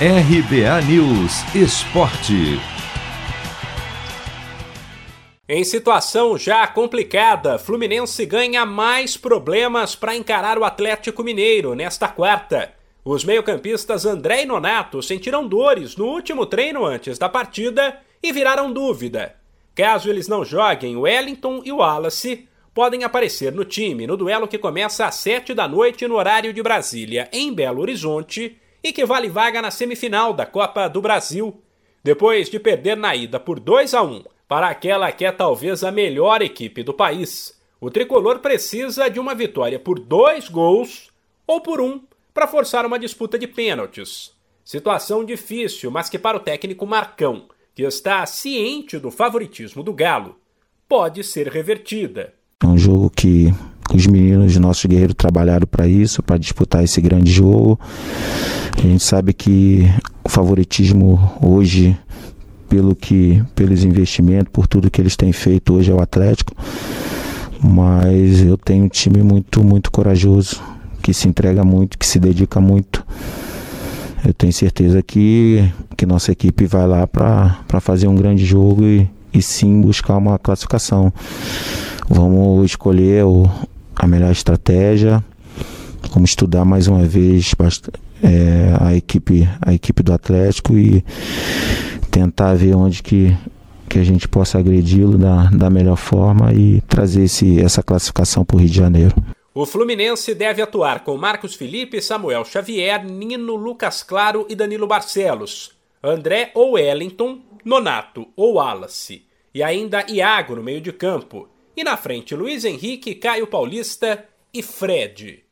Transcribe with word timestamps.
RBA 0.00 0.82
News 0.88 1.54
Esporte. 1.54 2.58
Em 5.48 5.62
situação 5.62 6.36
já 6.36 6.66
complicada, 6.66 7.60
Fluminense 7.60 8.26
ganha 8.26 8.66
mais 8.66 9.16
problemas 9.16 9.94
para 9.94 10.16
encarar 10.16 10.58
o 10.58 10.64
Atlético 10.64 11.22
Mineiro 11.22 11.76
nesta 11.76 12.08
quarta. 12.08 12.74
Os 13.04 13.24
meio-campistas 13.24 14.04
André 14.04 14.42
e 14.42 14.46
Nonato 14.46 15.00
sentiram 15.00 15.46
dores 15.46 15.94
no 15.94 16.06
último 16.06 16.44
treino 16.44 16.84
antes 16.84 17.16
da 17.16 17.28
partida 17.28 17.96
e 18.20 18.32
viraram 18.32 18.72
dúvida. 18.72 19.36
Caso 19.76 20.10
eles 20.10 20.26
não 20.26 20.44
joguem, 20.44 20.96
Wellington 20.96 21.62
e 21.64 21.70
Wallace 21.70 22.48
podem 22.74 23.04
aparecer 23.04 23.52
no 23.52 23.64
time 23.64 24.08
no 24.08 24.16
duelo 24.16 24.48
que 24.48 24.58
começa 24.58 25.06
às 25.06 25.14
7 25.14 25.54
da 25.54 25.68
noite 25.68 26.08
no 26.08 26.16
horário 26.16 26.52
de 26.52 26.60
Brasília, 26.64 27.28
em 27.32 27.54
Belo 27.54 27.80
Horizonte, 27.80 28.58
e 28.84 28.92
que 28.92 29.06
vale 29.06 29.30
vaga 29.30 29.62
na 29.62 29.70
semifinal 29.70 30.34
da 30.34 30.44
Copa 30.44 30.86
do 30.88 31.00
Brasil. 31.00 31.58
Depois 32.04 32.50
de 32.50 32.60
perder 32.60 32.98
na 32.98 33.16
ida 33.16 33.40
por 33.40 33.58
2 33.58 33.94
a 33.94 34.02
1 34.02 34.24
para 34.46 34.68
aquela 34.68 35.10
que 35.10 35.24
é 35.24 35.32
talvez 35.32 35.82
a 35.82 35.90
melhor 35.90 36.42
equipe 36.42 36.82
do 36.82 36.92
país, 36.92 37.58
o 37.80 37.90
tricolor 37.90 38.40
precisa 38.40 39.08
de 39.08 39.18
uma 39.18 39.34
vitória 39.34 39.78
por 39.78 39.98
dois 39.98 40.50
gols 40.50 41.08
ou 41.46 41.62
por 41.62 41.80
um 41.80 42.02
para 42.34 42.46
forçar 42.46 42.84
uma 42.84 42.98
disputa 42.98 43.38
de 43.38 43.46
pênaltis. 43.46 44.32
Situação 44.62 45.24
difícil, 45.24 45.90
mas 45.90 46.10
que 46.10 46.18
para 46.18 46.36
o 46.36 46.40
técnico 46.40 46.86
Marcão, 46.86 47.46
que 47.74 47.82
está 47.82 48.24
ciente 48.26 48.98
do 48.98 49.10
favoritismo 49.10 49.82
do 49.82 49.94
Galo, 49.94 50.36
pode 50.86 51.24
ser 51.24 51.48
revertida. 51.48 52.34
É 52.62 52.66
um 52.66 52.76
jogo 52.76 53.10
que 53.10 53.52
os 53.94 54.06
meninos, 54.06 54.56
nossos 54.56 54.84
guerreiros, 54.84 55.14
trabalharam 55.16 55.66
para 55.66 55.86
isso, 55.86 56.22
para 56.22 56.38
disputar 56.38 56.82
esse 56.84 57.00
grande 57.00 57.30
jogo. 57.30 57.78
A 58.84 58.86
gente 58.86 59.02
sabe 59.02 59.32
que 59.32 59.90
o 60.22 60.28
favoritismo 60.28 61.18
hoje, 61.40 61.96
pelo 62.68 62.94
que, 62.94 63.42
pelos 63.54 63.82
investimentos, 63.82 64.52
por 64.52 64.66
tudo 64.66 64.90
que 64.90 65.00
eles 65.00 65.16
têm 65.16 65.32
feito 65.32 65.72
hoje 65.72 65.90
é 65.90 65.94
o 65.94 66.02
Atlético. 66.02 66.54
Mas 67.62 68.42
eu 68.42 68.58
tenho 68.58 68.84
um 68.84 68.88
time 68.88 69.22
muito, 69.22 69.64
muito 69.64 69.90
corajoso, 69.90 70.62
que 71.02 71.14
se 71.14 71.26
entrega 71.26 71.64
muito, 71.64 71.96
que 71.96 72.06
se 72.06 72.18
dedica 72.18 72.60
muito. 72.60 73.02
Eu 74.22 74.34
tenho 74.34 74.52
certeza 74.52 75.02
que, 75.02 75.66
que 75.96 76.04
nossa 76.04 76.32
equipe 76.32 76.66
vai 76.66 76.86
lá 76.86 77.06
para 77.06 77.80
fazer 77.80 78.06
um 78.06 78.14
grande 78.14 78.44
jogo 78.44 78.84
e, 78.84 79.08
e 79.32 79.40
sim 79.40 79.80
buscar 79.80 80.18
uma 80.18 80.38
classificação. 80.38 81.10
Vamos 82.06 82.66
escolher 82.66 83.24
o, 83.24 83.50
a 83.96 84.06
melhor 84.06 84.30
estratégia. 84.30 85.24
Vamos 86.14 86.30
estudar 86.30 86.64
mais 86.64 86.86
uma 86.86 87.04
vez 87.04 87.56
é, 88.22 88.72
a, 88.80 88.94
equipe, 88.94 89.48
a 89.60 89.74
equipe 89.74 90.00
do 90.00 90.12
Atlético 90.12 90.78
e 90.78 91.04
tentar 92.08 92.54
ver 92.54 92.76
onde 92.76 93.02
que, 93.02 93.36
que 93.88 93.98
a 93.98 94.04
gente 94.04 94.28
possa 94.28 94.60
agredi-lo 94.60 95.18
da, 95.18 95.46
da 95.50 95.68
melhor 95.68 95.96
forma 95.96 96.52
e 96.54 96.80
trazer 96.82 97.24
esse, 97.24 97.60
essa 97.60 97.82
classificação 97.82 98.44
para 98.44 98.54
o 98.54 98.60
Rio 98.60 98.68
de 98.68 98.76
Janeiro. 98.76 99.12
O 99.52 99.66
Fluminense 99.66 100.36
deve 100.36 100.62
atuar 100.62 101.02
com 101.02 101.16
Marcos 101.16 101.56
Felipe, 101.56 102.00
Samuel 102.00 102.44
Xavier, 102.44 103.04
Nino, 103.04 103.56
Lucas 103.56 104.04
Claro 104.04 104.46
e 104.48 104.54
Danilo 104.54 104.86
Barcelos, 104.86 105.72
André 106.00 106.52
ou 106.54 106.74
Wellington, 106.74 107.40
Nonato 107.64 108.28
ou 108.36 108.54
Wallace, 108.54 109.24
e 109.52 109.64
ainda 109.64 110.06
Iago 110.08 110.54
no 110.54 110.62
meio 110.62 110.80
de 110.80 110.92
campo, 110.92 111.48
e 111.76 111.82
na 111.82 111.96
frente, 111.96 112.36
Luiz 112.36 112.64
Henrique, 112.64 113.16
Caio 113.16 113.48
Paulista 113.48 114.24
e 114.52 114.62
Fred. 114.62 115.43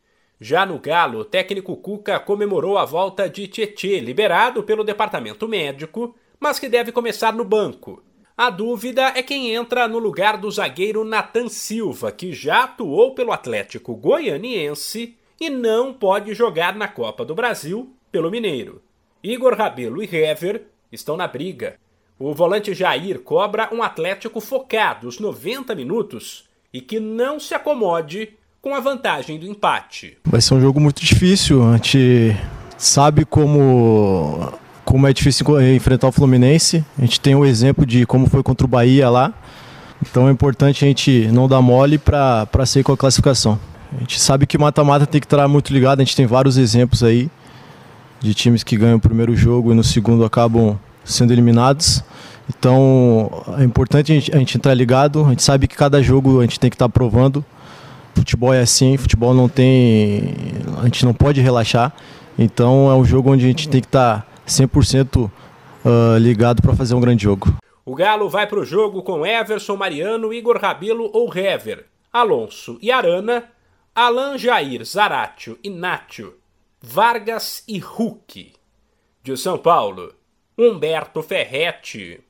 Já 0.45 0.67
no 0.67 0.77
Galo, 0.81 1.21
o 1.21 1.25
técnico 1.25 1.77
Cuca 1.77 2.19
comemorou 2.19 2.77
a 2.77 2.85
volta 2.85 3.31
de 3.31 3.47
Tietê, 3.47 4.01
liberado 4.01 4.65
pelo 4.65 4.83
departamento 4.83 5.47
médico, 5.47 6.17
mas 6.41 6.59
que 6.59 6.69
deve 6.69 6.91
começar 6.91 7.33
no 7.33 7.45
banco. 7.45 8.03
A 8.37 8.51
dúvida 8.51 9.13
é 9.15 9.23
quem 9.23 9.55
entra 9.55 9.87
no 9.87 10.01
lugar 10.01 10.37
do 10.37 10.51
zagueiro 10.51 11.05
Nathan 11.05 11.49
Silva, 11.49 12.11
que 12.11 12.33
já 12.33 12.65
atuou 12.65 13.15
pelo 13.15 13.31
Atlético 13.31 13.95
Goianiense 13.95 15.17
e 15.41 15.49
não 15.49 15.95
pode 15.95 16.35
jogar 16.35 16.75
na 16.75 16.89
Copa 16.89 17.25
do 17.25 17.37
Brasil 17.37 17.95
pelo 18.11 18.29
Mineiro. 18.29 18.83
Igor 19.23 19.55
Rabelo 19.55 20.03
e 20.03 20.13
Hever 20.13 20.65
estão 20.91 21.17
na 21.17 21.29
briga. 21.29 21.79
O 22.19 22.35
volante 22.35 22.75
Jair 22.75 23.21
cobra 23.21 23.73
um 23.73 23.81
Atlético 23.81 24.41
focado 24.41 25.07
os 25.07 25.21
90 25.21 25.73
minutos 25.77 26.49
e 26.73 26.81
que 26.81 26.99
não 26.99 27.39
se 27.39 27.55
acomode 27.55 28.37
com 28.63 28.77
a 28.77 28.81
vantagem 28.81 29.41
do 29.41 29.45
empate. 29.45 30.17
Vai 30.25 30.41
ser 30.41 30.55
um 30.55 30.61
jogo 30.61 30.81
muito 30.81 31.05
difícil. 31.05 31.69
A 31.69 31.75
gente 31.75 32.37
sabe 32.79 33.25
como, 33.25 34.53
como 34.85 35.05
é 35.09 35.13
difícil 35.13 35.45
enfrentar 35.75 36.07
o 36.07 36.13
Fluminense. 36.13 36.85
A 36.97 37.01
gente 37.01 37.21
tem 37.21 37.35
o 37.35 37.41
um 37.41 37.45
exemplo 37.45 37.85
de 37.85 38.07
como 38.07 38.31
foi 38.31 38.41
contra 38.41 38.65
o 38.65 38.71
Bahia 38.71 39.11
lá. 39.11 39.35
Então 40.01 40.29
é 40.29 40.31
importante 40.31 40.85
a 40.85 40.89
gente 40.89 41.29
não 41.33 41.49
dar 41.49 41.61
mole 41.61 41.99
para 41.99 42.47
sair 42.65 42.85
com 42.85 42.93
a 42.93 42.97
classificação. 42.97 43.59
A 43.97 43.99
gente 43.99 44.21
sabe 44.21 44.47
que 44.47 44.57
mata-mata 44.57 45.07
tem 45.07 45.21
que 45.21 45.27
estar 45.27 45.49
muito 45.49 45.73
ligado. 45.73 46.01
A 46.01 46.05
gente 46.05 46.15
tem 46.15 46.27
vários 46.27 46.57
exemplos 46.57 47.03
aí 47.03 47.29
de 48.21 48.33
times 48.33 48.63
que 48.63 48.77
ganham 48.77 48.97
o 48.97 49.01
primeiro 49.01 49.35
jogo 49.35 49.73
e 49.73 49.75
no 49.75 49.83
segundo 49.83 50.25
acabam 50.25 50.79
sendo 51.05 51.33
eliminados. 51.33 52.01
Então 52.49 53.29
é 53.59 53.65
importante 53.65 54.13
a 54.13 54.15
gente, 54.15 54.33
a 54.33 54.39
gente 54.39 54.57
entrar 54.57 54.73
ligado. 54.73 55.25
A 55.25 55.31
gente 55.31 55.43
sabe 55.43 55.67
que 55.67 55.75
cada 55.75 56.01
jogo 56.01 56.39
a 56.39 56.43
gente 56.43 56.61
tem 56.61 56.71
que 56.71 56.77
estar 56.77 56.89
provando. 56.89 57.45
Futebol 58.15 58.53
é 58.53 58.61
assim, 58.61 58.97
futebol 58.97 59.35
não 59.35 59.49
tem. 59.49 60.35
A 60.79 60.85
gente 60.85 61.05
não 61.05 61.15
pode 61.15 61.41
relaxar. 61.41 61.93
Então 62.39 62.91
é 62.91 62.95
um 62.95 63.05
jogo 63.05 63.33
onde 63.33 63.45
a 63.45 63.49
gente 63.49 63.69
tem 63.69 63.81
que 63.81 63.87
estar 63.87 64.23
tá 64.23 64.27
100% 64.47 65.31
uh, 65.85 66.19
ligado 66.19 66.63
para 66.63 66.75
fazer 66.75 66.95
um 66.95 67.01
grande 67.01 67.25
jogo. 67.25 67.55
O 67.85 67.95
Galo 67.95 68.29
vai 68.29 68.47
para 68.47 68.61
o 68.61 68.65
jogo 68.65 69.03
com 69.03 69.27
Everson, 69.27 69.77
Mariano, 69.77 70.33
Igor 70.33 70.59
Rabelo 70.59 71.11
ou 71.13 71.37
Hever, 71.37 71.87
Alonso 72.13 72.79
e 72.81 72.93
Arana, 72.93 73.51
Alan 73.95 74.39
Jair, 74.39 74.85
Zaratio 74.85 75.59
e 75.63 75.69
Nátio, 75.69 76.35
Vargas 76.81 77.65
e 77.67 77.79
Hulk. 77.79 78.53
De 79.23 79.37
São 79.37 79.59
Paulo, 79.59 80.15
Humberto 80.57 81.23
Ferretti. 81.23 82.21